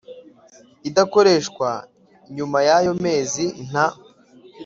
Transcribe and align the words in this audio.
idakoreshwa 0.89 1.69
Nyuma 2.35 2.57
y 2.67 2.71
ayo 2.77 2.91
mezi 3.03 3.45
nta 3.67 3.87